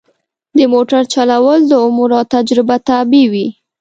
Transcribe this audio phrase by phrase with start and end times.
[0.57, 3.47] د موټر چلول د عمر او تجربه تابع وي.